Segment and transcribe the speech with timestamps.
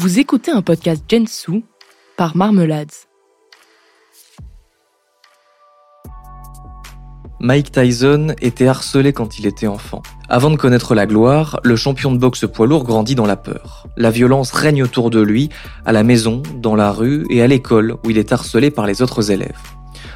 [0.00, 1.64] Vous écoutez un podcast Gensu
[2.16, 2.92] par Marmelades.
[7.40, 10.02] Mike Tyson était harcelé quand il était enfant.
[10.28, 13.88] Avant de connaître la gloire, le champion de boxe poids lourd grandit dans la peur.
[13.96, 15.48] La violence règne autour de lui,
[15.84, 19.02] à la maison, dans la rue et à l'école où il est harcelé par les
[19.02, 19.58] autres élèves.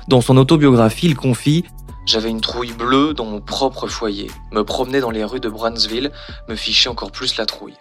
[0.06, 1.64] Dans son autobiographie, il confie
[2.06, 4.30] J'avais une trouille bleue dans mon propre foyer.
[4.52, 6.12] Me promener dans les rues de Brownsville
[6.48, 7.74] me fichait encore plus la trouille.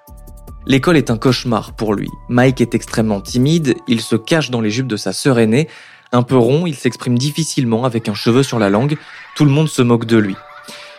[0.68, 2.10] L'école est un cauchemar pour lui.
[2.30, 5.68] Mike est extrêmement timide, il se cache dans les jupes de sa sœur aînée,
[6.12, 8.98] un peu rond, il s'exprime difficilement avec un cheveu sur la langue,
[9.36, 10.36] tout le monde se moque de lui.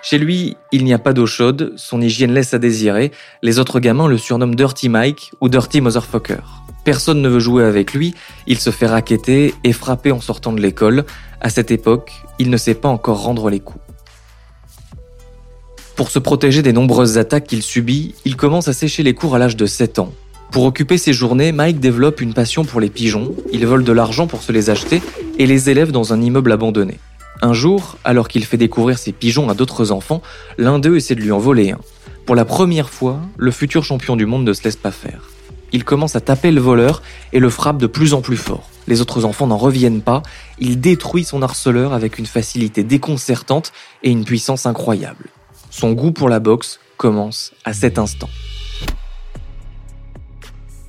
[0.02, 3.78] Chez lui, il n'y a pas d'eau chaude, son hygiène laisse à désirer, les autres
[3.78, 6.40] gamins le surnomment Dirty Mike ou Dirty Motherfucker.
[6.84, 8.14] Personne ne veut jouer avec lui,
[8.48, 11.05] il se fait raqueter et frapper en sortant de l'école.
[11.40, 13.84] À cette époque, il ne sait pas encore rendre les coups.
[15.97, 19.39] Pour se protéger des nombreuses attaques qu'il subit, il commence à sécher les cours à
[19.39, 20.12] l'âge de 7 ans.
[20.51, 24.27] Pour occuper ses journées, Mike développe une passion pour les pigeons, il vole de l'argent
[24.27, 25.03] pour se les acheter
[25.39, 26.98] et les élève dans un immeuble abandonné.
[27.43, 30.23] Un jour, alors qu'il fait découvrir ses pigeons à d'autres enfants,
[30.59, 31.81] l'un d'eux essaie de lui en voler un.
[32.25, 35.31] Pour la première fois, le futur champion du monde ne se laisse pas faire.
[35.73, 38.69] Il commence à taper le voleur et le frappe de plus en plus fort.
[38.89, 40.23] Les autres enfants n'en reviennent pas,
[40.59, 45.31] il détruit son harceleur avec une facilité déconcertante et une puissance incroyable.
[45.73, 48.28] Son goût pour la boxe commence à cet instant.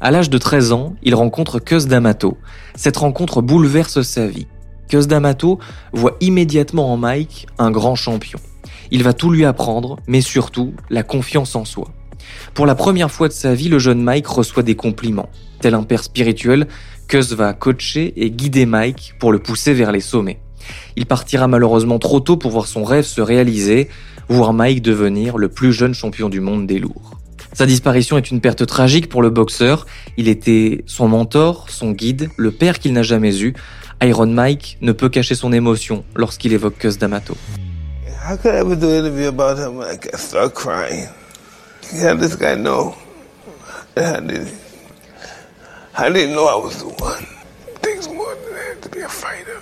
[0.02, 2.38] À l'âge de 13 ans, il rencontre Cus D'Amato.
[2.76, 4.46] Cette rencontre bouleverse sa vie.
[4.90, 5.58] Cus D'Amato
[5.94, 8.40] voit immédiatement en Mike un grand champion.
[8.92, 11.88] Il va tout lui apprendre, mais surtout la confiance en soi.
[12.54, 15.30] Pour la première fois de sa vie, le jeune Mike reçoit des compliments.
[15.62, 16.68] Tel un père spirituel,
[17.08, 20.42] Cus va coacher et guider Mike pour le pousser vers les sommets.
[20.96, 23.90] Il partira malheureusement trop tôt pour voir son rêve se réaliser,
[24.30, 27.20] voir Mike devenir le plus jeune champion du monde des lourds.
[27.54, 29.86] Sa disparition est une perte tragique pour le boxeur.
[30.18, 33.54] Il était son mentor, son guide, le père qu'il n'a jamais eu.
[34.02, 37.38] Iron Mike ne peut cacher son émotion lorsqu'il évoque Cus D'Amato.
[38.28, 39.82] How could I ever do an interview about him?
[39.82, 41.08] And I start crying?
[45.96, 46.48] I didn't know?
[46.48, 47.28] I was the one?
[47.82, 49.62] Takes more than that to be a fighter.